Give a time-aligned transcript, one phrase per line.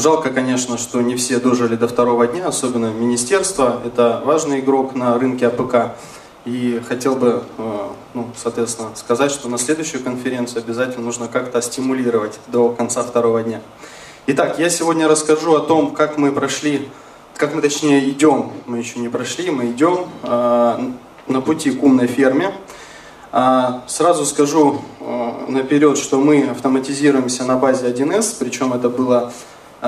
[0.00, 3.82] Жалко, конечно, что не все дожили до второго дня, особенно министерство.
[3.84, 5.94] Это важный игрок на рынке АПК.
[6.46, 7.78] И хотел бы, э,
[8.14, 13.60] ну, соответственно, сказать, что на следующую конференцию обязательно нужно как-то стимулировать до конца второго дня.
[14.26, 16.88] Итак, я сегодня расскажу о том, как мы прошли,
[17.36, 20.92] как мы точнее идем, мы еще не прошли, мы идем э,
[21.26, 22.54] на пути к умной ферме.
[23.32, 29.32] А, сразу скажу э, наперед, что мы автоматизируемся на базе 1С, причем это было Э,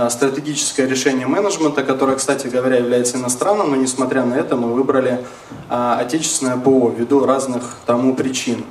[0.09, 5.25] стратегическое решение менеджмента, которое, кстати говоря, является иностранным, но несмотря на это мы выбрали
[5.69, 8.65] э, отечественное ПО ввиду разных тому причин.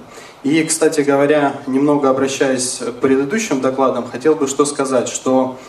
[0.43, 5.59] И, кстати говоря, немного обращаясь к предыдущим докладам, хотел бы что сказать, что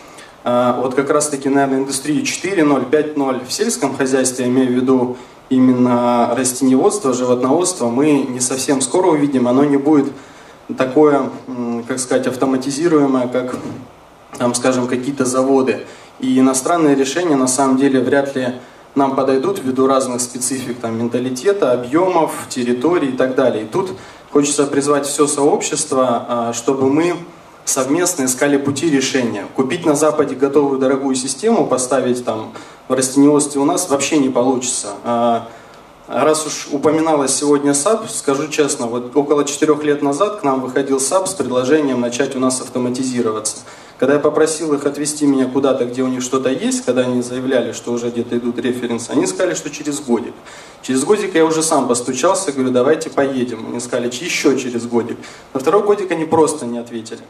[0.43, 5.17] э, вот как раз-таки, наверное, индустрии 4.0, 5.0 в сельском хозяйстве, имею в виду
[5.49, 10.11] именно растениеводство, животноводство, мы не совсем скоро увидим, оно не будет
[10.77, 11.29] такое,
[11.87, 13.55] как сказать, автоматизируемое, как
[14.37, 15.85] там, скажем, какие-то заводы.
[16.19, 18.53] И иностранные решения на самом деле вряд ли
[18.95, 23.63] нам подойдут ввиду разных специфик там, менталитета, объемов, территорий и так далее.
[23.63, 23.91] И тут
[24.31, 27.15] хочется призвать все сообщество, а, чтобы мы
[27.65, 29.45] совместно искали пути решения.
[29.55, 32.53] Купить на Западе готовую дорогую систему, поставить там
[32.87, 34.89] в растениеводстве у нас вообще не получится.
[35.03, 35.47] А,
[36.07, 40.99] раз уж упоминалось сегодня SAP, скажу честно, вот около четырех лет назад к нам выходил
[40.99, 43.57] SAP с предложением начать у нас автоматизироваться.
[43.99, 47.73] Когда я попросил их отвезти меня куда-то, где у них что-то есть, когда они заявляли,
[47.73, 50.33] что уже где-то идут референсы, они сказали, что через годик.
[50.81, 53.65] Через годик я уже сам постучался, говорю, давайте поедем.
[53.67, 55.17] Они сказали, еще через годик.
[55.53, 57.21] На второй годик они просто не ответили.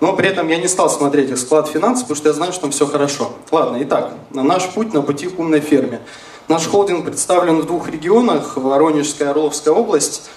[0.00, 2.62] Но при этом я не стал смотреть их склад финансов, потому что я знаю, что
[2.62, 3.32] там все хорошо.
[3.50, 6.00] Ладно, итак, наш путь на пути к умной ферме.
[6.48, 10.28] Наш холдинг представлен в двух регионах, Воронежская и Орловская область.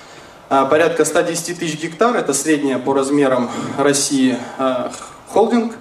[0.50, 4.94] А, порядка 110 тысяч гектар, это средняя по размерам России а,
[5.28, 5.74] холдинг,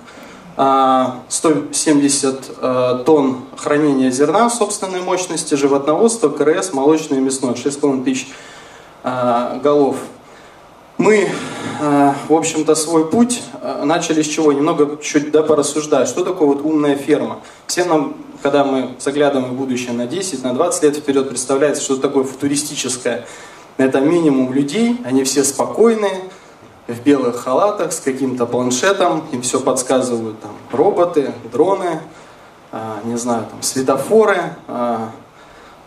[0.56, 8.28] 170 а, тонн хранения зерна собственной мощности, животноводство, КРС, молочное и мясное, 6,5 тысяч
[9.62, 9.96] голов.
[10.98, 11.28] Мы,
[11.78, 13.42] в общем-то, свой путь
[13.84, 14.52] начали с чего?
[14.52, 16.08] Немного чуть да, порассуждать.
[16.08, 17.40] Что такое вот умная ферма?
[17.66, 21.96] Все нам когда мы заглядываем в будущее на 10, на 20 лет вперед, представляется, что
[21.96, 23.26] такое футуристическое.
[23.76, 26.30] Это минимум людей, они все спокойные,
[26.86, 32.00] в белых халатах, с каким-то планшетом, им все подсказывают там роботы, дроны,
[32.72, 34.38] а, не знаю, там светофоры,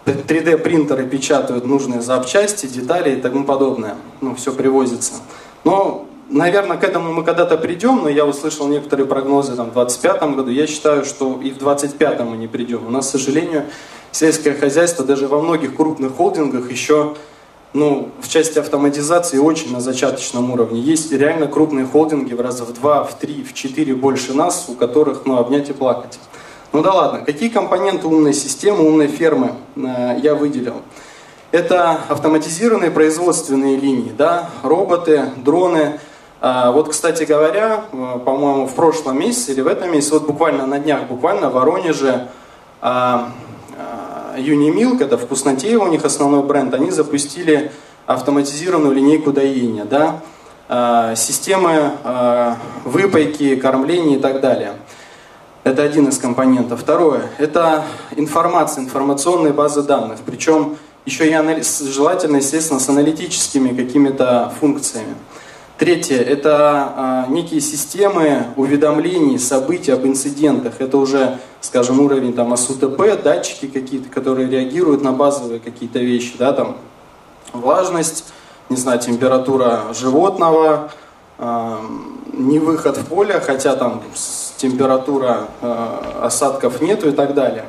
[0.05, 3.95] 3D а, принтеры печатают нужные запчасти, детали и тому подобное.
[4.21, 5.13] Ну, все привозится.
[5.63, 10.35] Но Наверное, к этому мы когда-то придем, но я услышал некоторые прогнозы там, в 2025
[10.35, 10.51] году.
[10.51, 12.85] Я считаю, что и в 2025 мы не придем.
[12.85, 13.65] У нас, к сожалению,
[14.11, 17.15] сельское хозяйство даже во многих крупных холдингах еще
[17.73, 20.81] ну, в части автоматизации очень на зачаточном уровне.
[20.81, 24.73] Есть реально крупные холдинги в раза в два, в три, в четыре больше нас, у
[24.73, 26.19] которых ну, обнять и плакать.
[26.71, 30.81] Ну да ладно, какие компоненты умной системы, умной фермы э, я выделил?
[31.51, 35.99] Это автоматизированные производственные линии, да, роботы, дроны,
[36.41, 40.67] а, вот, кстати говоря, э, по-моему, в прошлом месяце или в этом месяце, вот буквально
[40.67, 42.27] на днях, буквально в Воронеже,
[44.37, 47.71] Юнимилк, это вкуснотеево, у них основной бренд, они запустили
[48.05, 50.21] автоматизированную линейку доения, да,
[50.67, 54.73] а, системы а, выпайки, кормления и так далее.
[55.63, 56.81] Это один из компонентов.
[56.81, 57.83] Второе– это
[58.15, 60.19] информация, информационные базы данных.
[60.25, 65.15] Причем еще и желательно, естественно, с аналитическими какими-то функциями.
[65.79, 70.73] Третье– это а, некие системы уведомлений, событий об инцидентах.
[70.79, 76.33] Это уже, скажем, уровень там, СУТП, датчики какие-то, которые реагируют на базовые какие-то вещи.
[76.37, 76.75] Да, там,
[77.53, 78.25] влажность,
[78.67, 80.91] не знаю, температура животного,
[81.37, 81.75] э,
[82.33, 84.03] не выход в поле, хотя там
[84.57, 87.63] температура э, осадков нету и так далее.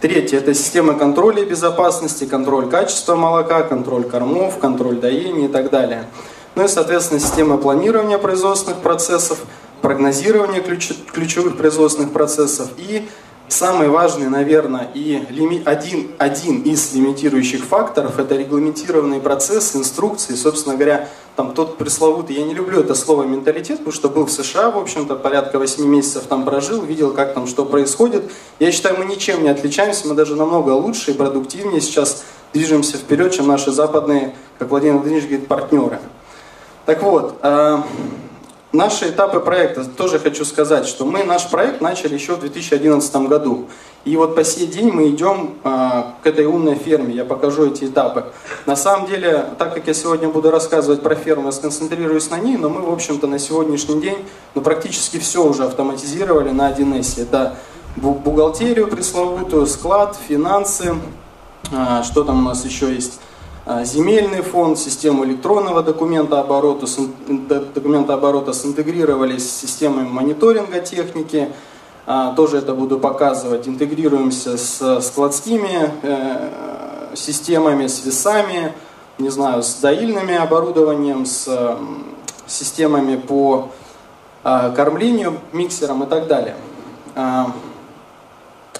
[0.00, 6.06] Третье– это система контроля безопасности, контроль качества молока, контроль кормов, контроль доения и так далее.
[6.54, 9.38] Ну и, соответственно, система планирования производственных процессов,
[9.80, 13.08] прогнозирования ключ, ключевых производственных процессов и
[13.48, 20.74] самый важный, наверное, и лими, один, один из лимитирующих факторов– это регламентированный процесс, инструкции, собственно
[20.74, 24.70] говоря, там тот пресловутый, я не люблю это слово менталитет, потому что был в США,
[24.70, 28.30] в общем-то, порядка 8 месяцев там прожил, видел, как там что происходит.
[28.58, 33.32] Я считаю, мы ничем не отличаемся, мы даже намного лучше и продуктивнее сейчас движемся вперед,
[33.32, 35.98] чем наши западные, как Владимир Владимирович говорит, партнеры.
[36.84, 37.82] Так вот, э,
[38.72, 43.68] наши этапы проекта, тоже хочу сказать, что мы наш проект начали еще в 2011 году.
[44.04, 47.14] И вот по сей день мы идем а, к этой умной ферме.
[47.14, 48.24] Я покажу эти этапы.
[48.66, 52.56] На самом деле, так как я сегодня буду рассказывать про ферму, я сконцентрируюсь на ней,
[52.56, 54.18] но мы, в общем-то, на сегодняшний день
[54.56, 57.22] ну, практически все уже автоматизировали на 1С.
[57.22, 57.54] Это
[57.94, 60.96] бухгалтерию пресловутую, склад, финансы,
[61.72, 63.20] а, что там у нас еще есть,
[63.66, 66.86] земельный фонд, систему электронного документа оборота,
[67.74, 71.48] документа оборота синтегрировались с системой мониторинга техники,
[72.04, 78.72] а, тоже это буду показывать, интегрируемся с складскими э, системами, с весами,
[79.18, 81.78] не знаю, с доильными оборудованием, с
[82.48, 83.68] системами по
[84.42, 86.56] кормлению, миксером и так далее.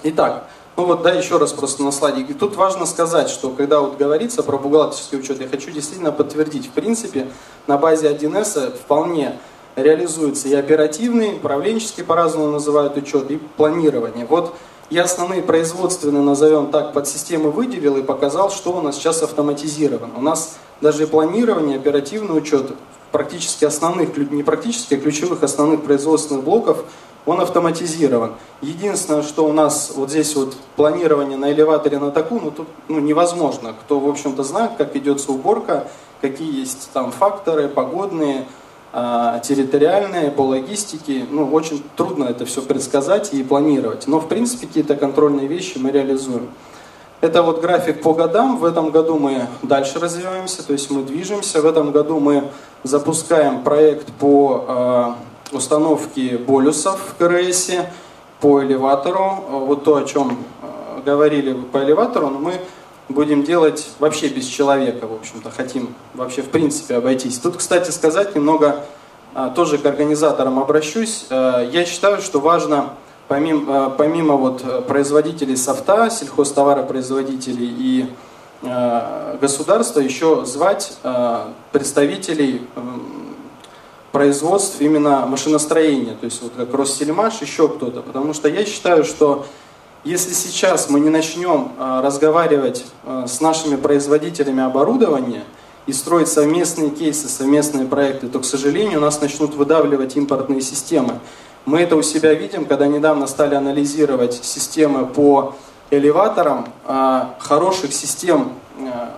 [0.02, 2.22] Итак, ну вот, да, еще раз просто на слайде.
[2.22, 6.66] И тут важно сказать, что когда вот говорится про бухгалтерский учет, я хочу действительно подтвердить,
[6.66, 7.28] в принципе,
[7.66, 9.38] на базе 1С вполне
[9.76, 14.26] реализуется и оперативный, управленческий по-разному называют учет, и планирование.
[14.26, 14.54] Вот
[14.90, 20.12] я основные производственные, назовем так, подсистемы выделил и показал, что у нас сейчас автоматизировано.
[20.16, 22.72] У нас даже и планирование, оперативный учет
[23.10, 26.84] практически основных, не практически, а ключевых основных производственных блоков
[27.26, 28.32] он автоматизирован.
[28.60, 32.98] Единственное, что у нас вот здесь вот планирование на элеваторе на таку, ну тут ну,
[32.98, 33.74] невозможно.
[33.80, 35.86] Кто, в общем-то, знает, как ведется уборка,
[36.20, 38.46] какие есть там факторы погодные,
[38.92, 41.26] э, территориальные, по логистике.
[41.30, 44.06] Ну, очень трудно это все предсказать и планировать.
[44.06, 46.48] Но, в принципе, какие-то контрольные вещи мы реализуем.
[47.20, 48.58] Это вот график по годам.
[48.58, 51.62] В этом году мы дальше развиваемся, то есть мы движемся.
[51.62, 52.50] В этом году мы
[52.82, 57.70] запускаем проект по э, установки болюсов в КРС
[58.40, 59.44] по элеватору.
[59.48, 62.54] Вот то, о чем э, говорили по элеватору, но мы
[63.08, 67.38] будем делать вообще без человека, в общем-то, хотим вообще в принципе обойтись.
[67.38, 68.84] Тут, кстати, сказать немного,
[69.34, 71.26] э, тоже к организаторам обращусь.
[71.30, 72.90] Э, я считаю, что важно,
[73.28, 78.06] помимо, помимо вот производителей софта, сельхозтоваропроизводителей и
[79.40, 80.96] государства, еще звать
[81.72, 82.64] представителей
[84.12, 88.02] производств именно машиностроения, то есть вот как Ростельмаш, еще кто-то.
[88.02, 89.46] Потому что я считаю, что
[90.04, 95.44] если сейчас мы не начнем а, разговаривать а, с нашими производителями оборудования
[95.86, 101.18] и строить совместные кейсы, совместные проекты, то, к сожалению, нас начнут выдавливать импортные системы.
[101.64, 105.54] Мы это у себя видим, когда недавно стали анализировать системы по
[105.90, 108.52] элеваторам, а, хороших систем,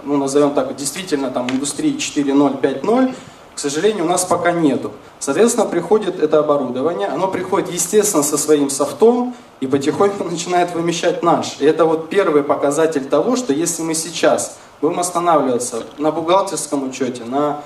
[0.02, 3.14] ну назовем так, действительно там индустрии 4.0, 5.0,
[3.54, 4.92] к сожалению, у нас пока нету.
[5.18, 11.56] Соответственно, приходит это оборудование, оно приходит, естественно, со своим софтом и потихоньку начинает вымещать наш.
[11.60, 17.24] И это вот первый показатель того, что если мы сейчас будем останавливаться на бухгалтерском учете,
[17.24, 17.62] на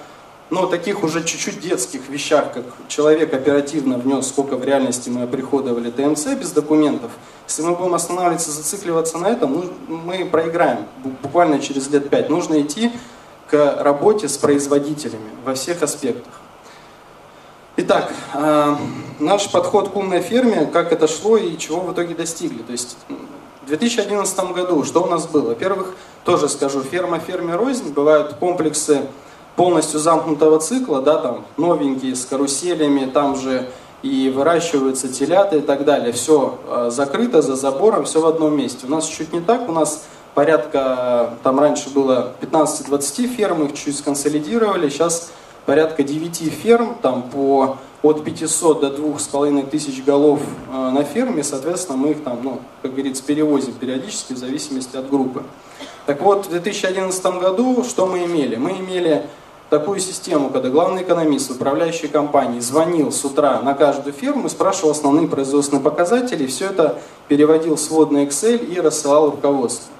[0.51, 5.91] ну, таких уже чуть-чуть детских вещах, как человек оперативно внес, сколько в реальности мы оприходовали
[5.91, 7.11] ТМЦ без документов,
[7.47, 10.87] если мы будем останавливаться, зацикливаться на этом, ну, мы проиграем
[11.23, 12.31] буквально через лет пять.
[12.31, 12.93] Нужно идти
[13.51, 16.33] к работе с производителями во всех аспектах.
[17.77, 18.77] Итак, э,
[19.21, 22.63] наш подход к умной ферме, как это шло и чего в итоге достигли.
[22.63, 22.97] То есть
[23.63, 25.51] в 2011 году что у нас было?
[25.51, 29.03] Во-первых, тоже скажу, ферма ферме рознь, бывают комплексы
[29.55, 33.69] полностью замкнутого цикла, да, там новенькие с каруселями, там же
[34.03, 36.13] и выращиваются телята и так далее.
[36.13, 38.87] Все э, закрыто за забором, все в одном месте.
[38.87, 40.05] У нас чуть не так, у нас
[40.39, 45.33] порядка, там раньше было 15-20 ферм, их чуть сконсолидировали, сейчас
[45.67, 50.39] порядка 9 ферм, там по от 500 до 2,5 тысяч голов
[50.73, 55.11] э, на ферме, соответственно, мы их там, ну, как говорится, перевозим периодически в зависимости от
[55.11, 55.43] группы.
[56.07, 58.55] Так вот, в 2011 году что мы имели?
[58.55, 59.27] Мы имели
[59.71, 65.27] такую систему, когда главный экономист управляющей компании звонил с утра на каждую ферму спрашивал основные
[65.27, 69.98] производственные показатели, все это переводил в сводный Excel и рассылал руководству.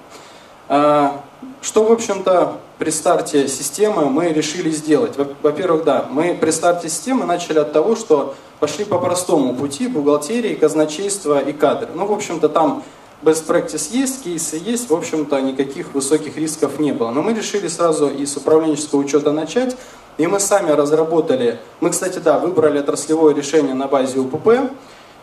[0.69, 1.23] А,
[1.61, 5.15] что, в общем-то, при старте системы мы решили сделать?
[5.41, 10.53] Во-первых, да, мы при старте системы начали от того, что пошли по простому пути бухгалтерии,
[10.53, 11.89] казначейства и кадры.
[11.95, 12.83] Ну, в общем-то, там
[13.23, 17.09] best practice есть, кейсы есть, в общем-то, никаких высоких рисков не было.
[17.09, 19.75] Но мы решили сразу и с управленческого учета начать,
[20.19, 24.71] и мы сами разработали, мы, кстати, да, выбрали отраслевое решение на базе УПП,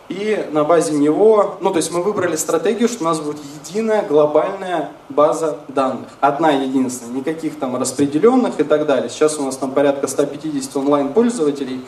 [0.09, 4.07] и на базе него, ну то есть мы выбрали стратегию, что у нас будет единая
[4.07, 6.07] глобальная база данных.
[6.21, 9.09] Одна единственная, никаких там распределенных и так далее.
[9.09, 11.81] Сейчас у нас там порядка 150 онлайн-пользователей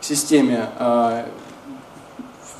[0.00, 0.68] в системе.
[0.78, 1.24] А,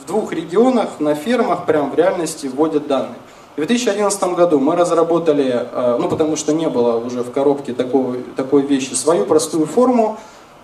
[0.00, 3.18] в двух регионах, на фермах, прям в реальности вводят данные.
[3.54, 8.16] В 2011 году мы разработали, а, ну потому что не было уже в коробке такого,
[8.34, 10.18] такой вещи, свою простую форму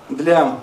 [0.09, 0.57] для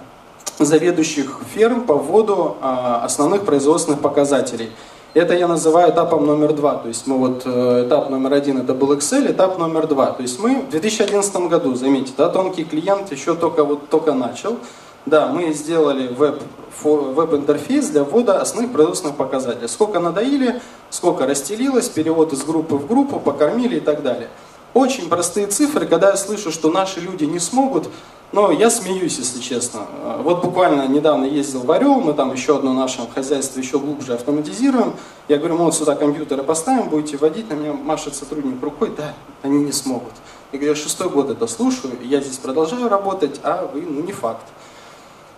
[0.59, 4.71] заведующих ферм по вводу а, основных производственных показателей.
[5.15, 6.75] Это я называю этапом номер два.
[6.75, 10.07] То есть мы вот э, этап номер один это был Excel, этап номер два.
[10.07, 14.57] То есть мы в 2011 году, заметьте, да, тонкий клиент еще только вот только начал.
[15.05, 16.41] Да, мы сделали веб,
[16.83, 19.69] веб-интерфейс для ввода основных производственных показателей.
[19.69, 20.59] Сколько надоили,
[20.89, 24.27] сколько расстелилось, перевод из группы в группу, покормили и так далее.
[24.73, 27.87] Очень простые цифры, когда я слышу, что наши люди не смогут,
[28.35, 29.87] но я смеюсь, если честно.
[30.19, 34.93] Вот буквально недавно ездил в Орел, мы там еще одно наше хозяйство еще глубже автоматизируем.
[35.29, 39.13] Я говорю, мы вот сюда компьютеры поставим, будете водить, на меня машет сотрудник рукой, да,
[39.41, 40.11] они не смогут.
[40.51, 44.11] Я говорю, я шестой год это слушаю, я здесь продолжаю работать, а вы, ну не
[44.11, 44.45] факт.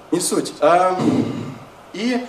[0.10, 0.56] Не суть.
[0.60, 1.00] А,
[1.94, 2.26] и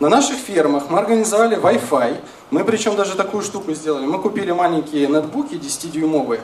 [0.00, 2.16] на наших фермах мы организовали Wi-Fi,
[2.50, 4.06] мы причем даже такую штуку сделали.
[4.06, 6.40] Мы купили маленькие нетбуки 10-дюймовые.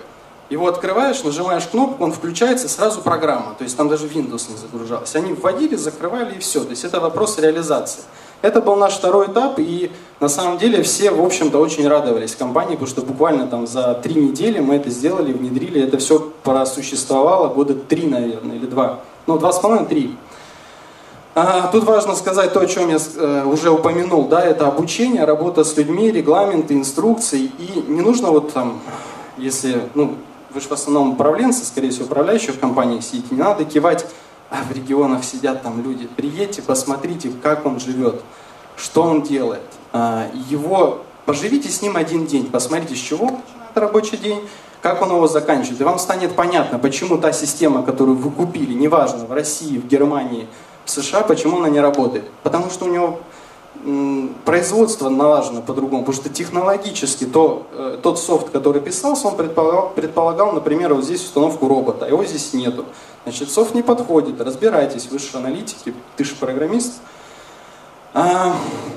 [0.50, 3.54] Его открываешь, нажимаешь кнопку, он включается, сразу программа.
[3.56, 5.18] То есть там даже Windows не загружался.
[5.18, 6.60] Они вводили, закрывали и все.
[6.64, 8.02] То есть это вопрос реализации.
[8.42, 12.72] Это был наш второй этап, и на самом деле все, в общем-то, очень радовались компании,
[12.74, 17.72] потому что буквально там за три недели мы это сделали, внедрили, это все просуществовало года
[17.74, 19.00] три, наверное, или два.
[19.26, 20.14] Ну, два с половиной, три.
[21.34, 25.64] А, тут важно сказать то, о чем я э, уже упомянул, да, это обучение, работа
[25.64, 28.78] с людьми, регламенты, инструкции, и не нужно вот там,
[29.38, 30.16] если, ну,
[30.54, 34.06] вы же в основном управленцы, скорее всего, управляющие в компании сидите, не надо кивать,
[34.50, 38.22] а в регионах сидят там люди, приедьте, посмотрите, как он живет,
[38.76, 44.16] что он делает, а, его, поживите с ним один день, посмотрите, с чего начинает рабочий
[44.16, 44.40] день,
[44.80, 49.24] как он его заканчивает, и вам станет понятно, почему та система, которую вы купили, неважно,
[49.24, 50.46] в России, в Германии,
[50.84, 52.26] в США, почему она не работает?
[52.44, 53.20] Потому что у него
[54.44, 60.52] производство налажено по-другому, потому что технологически то, э, тот софт, который писался, он предполагал, предполагал,
[60.52, 62.86] например, вот здесь установку робота, а его здесь нету.
[63.24, 66.94] Значит, софт не подходит, разбирайтесь, вы аналитики, ты же программист.
[68.14, 68.54] А,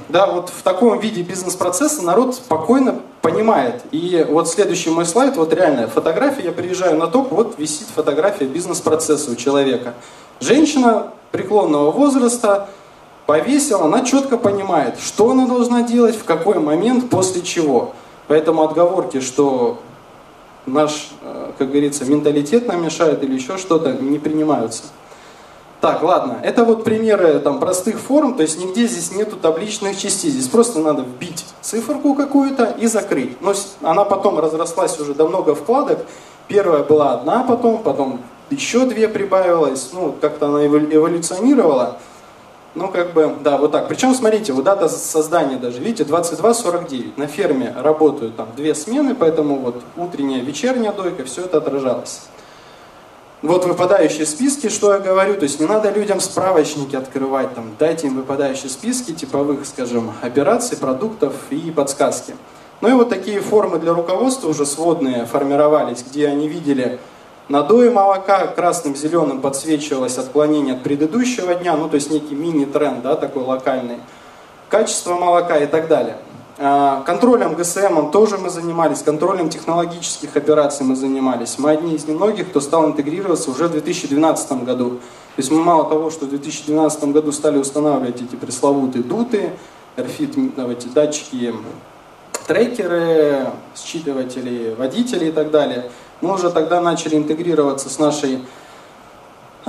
[0.10, 3.82] да, вот в таком виде бизнес-процесса народ спокойно понимает.
[3.92, 8.46] И вот следующий мой слайд, вот реальная фотография, я приезжаю на топ, вот висит фотография
[8.46, 9.96] бизнес-процесса у человека.
[10.40, 12.70] Женщина преклонного возраста
[13.28, 17.94] повесила, она четко понимает, что она должна делать, в какой момент, после чего.
[18.28, 19.80] Поэтому отговорки, что
[20.66, 24.84] наш, э, как говорится, менталитет нам мешает или еще что-то, не принимаются.
[25.80, 30.32] Так, ладно, это вот примеры там, простых форм, то есть нигде здесь нету табличных частей,
[30.32, 33.40] здесь просто надо вбить циферку какую-то и закрыть.
[33.42, 33.54] Но
[33.84, 36.00] она потом разрослась уже до много вкладок,
[36.48, 41.98] первая была одна потом, потом еще две прибавилось, ну, как-то она эволюционировала.
[42.78, 43.88] Ну, как бы, да, вот так.
[43.88, 47.14] Причем, смотрите, вот дата создания даже, видите, 22.49.
[47.18, 52.22] На ферме работают там две смены, поэтому вот утренняя, вечерняя дойка, все это отражалось.
[53.42, 58.08] Вот выпадающие списки, что я говорю, то есть не надо людям справочники открывать, там, дайте
[58.08, 62.36] им выпадающие списки типовых, скажем, операций, продуктов и подсказки.
[62.82, 67.00] Ну и вот такие формы для руководства уже сводные формировались, где они видели,
[67.50, 73.16] Надои молока красным, зеленым подсвечивалось отклонение от предыдущего дня, ну то есть некий мини-тренд, да,
[73.16, 74.00] такой локальный.
[74.68, 76.18] Качество молока и так далее.
[76.58, 81.58] А, контролем ГСМ тоже мы занимались, контролем технологических операций мы занимались.
[81.58, 84.90] Мы одни из немногих, кто стал интегрироваться уже в 2012 году.
[84.90, 89.52] То есть мы мало того, что в 2012 году стали устанавливать эти пресловутые дуты,
[89.96, 91.54] RFID, эти датчики,
[92.46, 95.90] трекеры, считыватели, водители и так далее–
[96.22, 98.40] мы уже тогда начали интегрироваться с нашей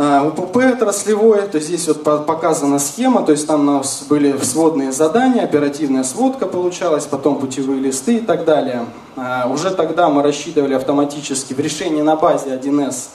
[0.01, 4.37] а, УПП отраслевой, то есть здесь вот показана схема, то есть там у нас были
[4.39, 8.87] сводные задания, оперативная сводка получалась, потом путевые листы и так далее.
[9.17, 13.09] А, уже тогда мы рассчитывали автоматически в решении на базе 1С,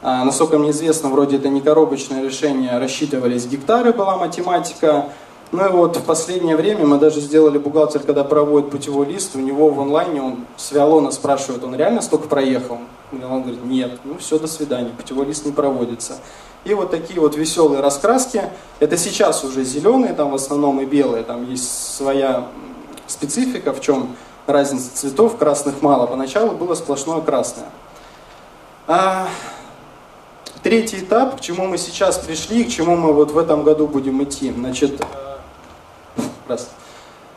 [0.00, 5.06] а, насколько мне известно, вроде это не коробочное решение, рассчитывались гектары, была математика,
[5.52, 9.38] ну и вот в последнее время мы даже сделали бухгалтер, когда проводит путевой лист, у
[9.38, 12.78] него в онлайне он с Виолона спрашивает, он реально столько проехал?
[13.12, 16.14] И он говорит, нет, ну все, до свидания, путевой лист не проводится.
[16.64, 18.44] И вот такие вот веселые раскраски,
[18.80, 22.46] это сейчас уже зеленые, там в основном и белые, там есть своя
[23.06, 24.16] специфика, в чем
[24.46, 26.06] разница цветов, красных мало.
[26.06, 27.66] Поначалу было сплошное красное.
[28.86, 29.28] А,
[30.62, 34.22] третий этап, к чему мы сейчас пришли, к чему мы вот в этом году будем
[34.22, 34.52] идти.
[34.52, 35.04] Значит,
[36.48, 36.70] Раз.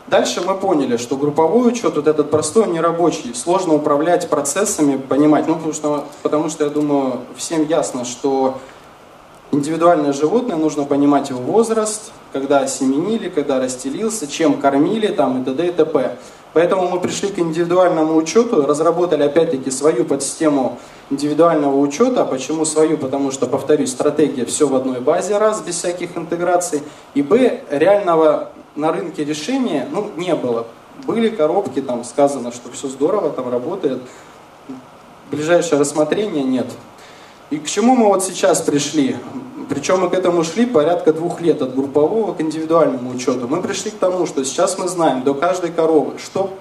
[0.08, 5.48] Дальше мы поняли, что групповой учет, вот этот простой, нерабочий, сложно управлять процессами, понимать.
[5.48, 8.60] Ну, потому что, потому что я думаю, всем ясно, что
[9.56, 15.68] индивидуальное животное, нужно понимать его возраст, когда осеменили, когда расстелился, чем кормили там и т.д.
[15.68, 16.18] и т.п.
[16.54, 22.24] Поэтому мы пришли к индивидуальному учету, разработали опять-таки свою подсистему индивидуального учета.
[22.24, 22.98] Почему свою?
[22.98, 26.82] Потому что, повторюсь, стратегия все в одной базе, раз, без всяких интеграций.
[27.14, 30.66] И б, реального на рынке решения ну, не было.
[31.06, 34.02] Были коробки, там сказано, что все здорово, там работает.
[35.32, 36.68] Ближайшее рассмотрение нет.
[37.52, 39.16] И к чему мы вот сейчас пришли?
[39.70, 43.48] Причем мы к этому шли порядка двух лет, от группового к индивидуальному учету.
[43.48, 46.52] Мы пришли к тому, что сейчас мы знаем до каждой коровы, что,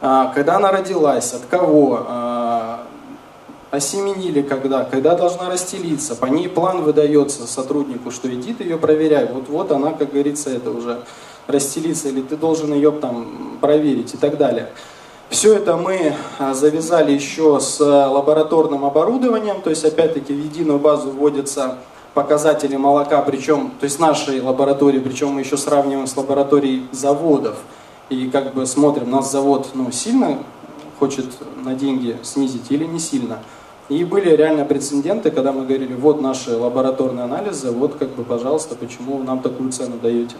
[0.00, 2.86] а, когда она родилась, от кого, а,
[3.70, 9.26] осеменили когда, когда должна расстелиться, по ней план выдается сотруднику, что иди ты ее проверяй,
[9.32, 11.02] вот-вот она, как говорится, это уже
[11.46, 14.70] расстелится, или ты должен ее там проверить и так далее.
[15.30, 21.10] Все это мы а, завязали еще с лабораторным оборудованием, то есть опять-таки в единую базу
[21.10, 21.78] вводятся
[22.14, 27.58] показатели молока, причем, то есть нашей лаборатории, причем мы еще сравниваем с лабораторией заводов.
[28.08, 30.38] И как бы смотрим, нас завод ну, сильно
[30.98, 31.26] хочет
[31.64, 33.38] на деньги снизить или не сильно.
[33.88, 38.74] И были реально прецеденты, когда мы говорили, вот наши лабораторные анализы, вот как бы, пожалуйста,
[38.74, 40.34] почему вы нам такую цену даете.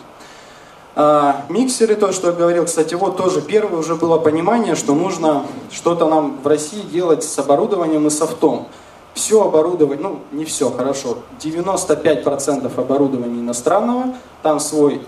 [0.96, 5.46] А, миксеры, то, что я говорил, кстати, вот тоже первое уже было понимание, что нужно
[5.70, 8.66] что-то нам в России делать с оборудованием и софтом.
[9.14, 15.02] Все оборудование, ну не все, хорошо, 95% оборудования иностранного, там свой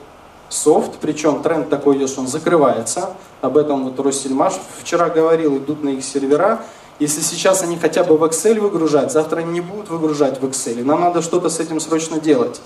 [0.48, 3.10] софт, причем тренд такой идет, что он закрывается.
[3.40, 6.62] Об этом вот Россельмаш вчера говорил, идут на их сервера.
[6.98, 10.84] Если сейчас они хотя бы в Excel выгружать, завтра они не будут выгружать в Excel.
[10.84, 12.60] Нам надо что-то с этим срочно делать.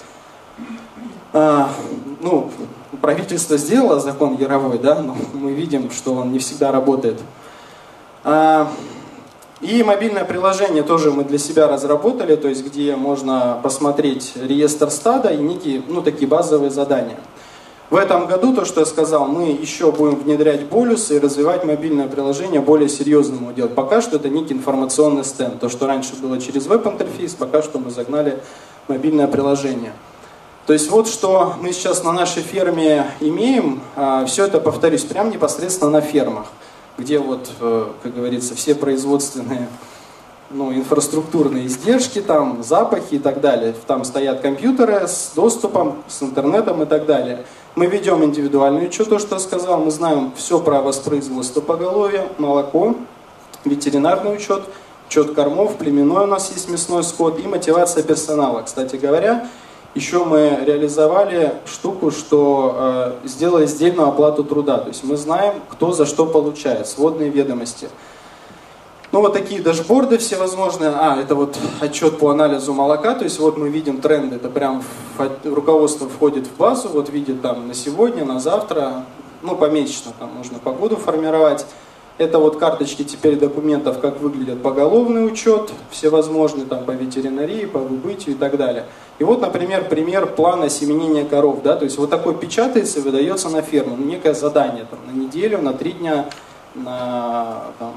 [1.33, 1.71] А,
[2.21, 2.51] ну,
[3.01, 7.21] правительство сделало закон Яровой, да, но мы видим, что он не всегда работает.
[8.25, 8.69] А,
[9.61, 15.31] и мобильное приложение тоже мы для себя разработали, то есть где можно посмотреть реестр стада
[15.31, 17.19] и некие, ну, такие базовые задания.
[17.89, 22.09] В этом году, то, что я сказал, мы еще будем внедрять болюсы и развивать мобильное
[22.09, 23.77] приложение более серьезному делать.
[23.77, 25.61] Пока что это некий информационный стенд.
[25.61, 28.41] То, что раньше было через веб-интерфейс, пока что мы загнали
[28.89, 29.93] мобильное приложение.
[30.67, 35.31] То есть вот что мы сейчас на нашей ферме имеем, а, все это, повторюсь, прямо
[35.31, 36.47] непосредственно на фермах,
[36.99, 39.69] где вот, э, как говорится, все производственные
[40.51, 43.75] ну, инфраструктурные издержки, там, запахи и так далее.
[43.87, 47.45] Там стоят компьютеры с доступом, с интернетом и так далее.
[47.75, 49.81] Мы ведем индивидуальный учет, то, что я сказал.
[49.81, 52.97] Мы знаем все про воспроизводство поголовья, молоко,
[53.65, 54.63] ветеринарный учет,
[55.09, 58.63] учет кормов, племенной у нас есть мясной скот и мотивация персонала.
[58.63, 59.49] Кстати говоря,
[59.97, 62.77] еще мы реализовали штуку, что
[63.23, 64.77] э, сделали сдельную оплату труда.
[64.79, 67.89] То есть мы знаем, кто за что получает, сводные ведомости.
[69.11, 70.91] Ну вот такие дашборды всевозможные.
[70.91, 73.15] А, это вот отчет по анализу молока.
[73.15, 74.37] То есть вот мы видим тренды.
[74.37, 74.85] Это прям
[75.17, 79.07] в, руководство входит в базу, вот видит там на сегодня, на завтра.
[79.41, 81.65] Ну помесячно там можно погоду формировать.
[82.19, 88.35] Это вот карточки теперь документов, как выглядит поголовный учет, всевозможные там по ветеринарии, по выбытию
[88.35, 88.87] и так далее.
[89.19, 91.63] И вот, например, пример плана семенения коров.
[91.63, 91.77] Да?
[91.77, 93.97] То есть вот такой печатается и выдается на ферму.
[93.97, 96.27] Ну, некое задание там, на неделю, на три дня,
[96.75, 97.93] на, там,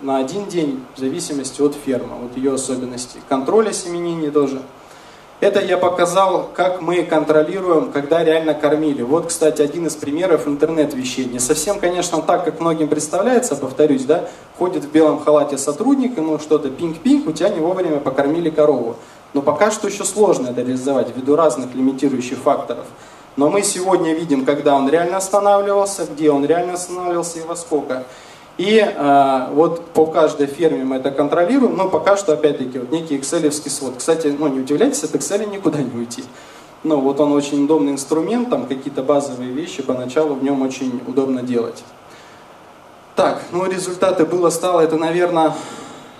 [0.00, 3.20] на один день, в зависимости от фермы, вот ее особенностей.
[3.28, 4.62] Контроль осеменения тоже–
[5.40, 9.02] это я показал, как мы контролируем, когда реально кормили.
[9.02, 11.26] Вот, кстати, один из примеров интернет-вещей.
[11.26, 16.38] Не совсем, конечно, так, как многим представляется, повторюсь, да, ходит в белом халате сотрудник, ему
[16.38, 18.96] что-то пинг-пинг, у тебя не вовремя покормили корову.
[19.34, 22.86] Но пока что еще сложно это реализовать ввиду разных лимитирующих факторов.
[23.36, 28.04] Но мы сегодня видим, когда он реально останавливался, где он реально останавливался и во сколько.
[28.58, 33.18] И э, вот по каждой ферме мы это контролируем, но пока что, опять-таки, вот некий
[33.18, 33.94] excel свод.
[33.98, 36.24] Кстати, ну не удивляйтесь, от Excel никуда не уйти.
[36.82, 41.42] Ну вот он очень удобный инструмент, там какие-то базовые вещи поначалу в нем очень удобно
[41.42, 41.84] делать.
[43.14, 45.52] Так, ну результаты было стало, это, наверное,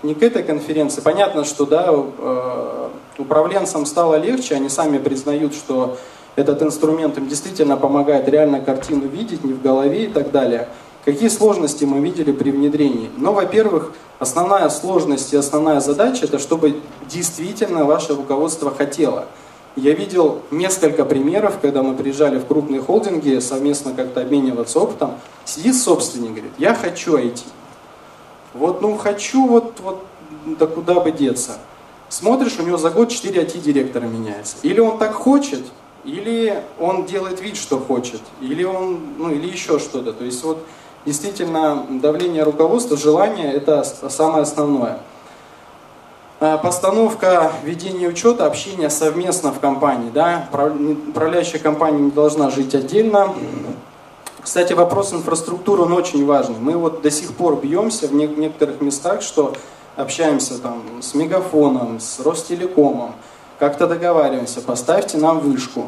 [0.03, 1.01] не к этой конференции.
[1.01, 5.97] Понятно, что да, э, управленцам стало легче, они сами признают, что
[6.37, 10.69] этот инструмент им действительно помогает реально картину видеть, не в голове и так далее.
[11.07, 13.09] Какие сложности мы видели при внедрении?
[13.17, 19.27] Ну, во-первых, основная сложность и основная задача это чтобы действительно ваше руководство хотело.
[19.77, 25.13] Я видел несколько примеров, когда мы приезжали в крупные холдинги, совместно как-то обмениваться опытом.
[25.45, 27.45] Сидит собственник, говорит, я хочу IT.
[28.55, 30.05] Вот, ну, хочу, вот, вот,
[30.45, 31.59] да куда бы деться.
[32.09, 34.57] Смотришь, у него за год 4 IT-директора меняется.
[34.63, 35.63] Или он так хочет,
[36.05, 40.13] или он делает вид, что хочет, или он, ну, или еще что-то.
[40.13, 40.67] То есть вот
[41.07, 44.99] действительно давление руководства, желание– это самое основное.
[46.39, 50.11] А, постановка ведения учета, общение совместно в компании.
[50.13, 50.49] Да?
[51.09, 53.35] Управляющая компания не должна жить отдельно.
[54.43, 56.57] Кстати, вопрос инфраструктуры, он очень важный.
[56.61, 59.55] Мы вот до сих пор бьемся в некоторых местах, что
[59.97, 63.13] общаемся там с Мегафоном, с Ростелекомом,
[63.59, 65.87] как-то договариваемся, поставьте нам вышку.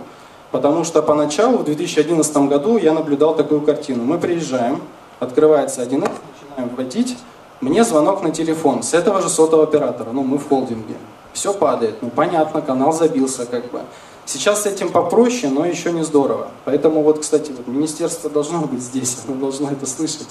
[0.51, 4.05] Потому что поначалу, в 2011 году, я наблюдал такую картину.
[4.05, 4.81] Мы приезжаем,
[5.21, 7.17] открывается 1С, начинаем вводить,
[7.61, 10.95] мне звонок на телефон с этого же сотового оператора, ну мы в холдинге.
[11.33, 13.81] Все падает, ну понятно, канал забился как бы.
[14.27, 16.49] Сейчас с этим попроще, но еще не здорово.
[16.67, 20.29] Поэтому вот, кстати, вот министерство должно быть здесь, оно должно это слышать.